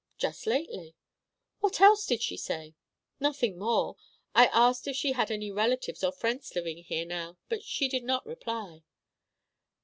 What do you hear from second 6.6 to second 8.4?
here now, but she did not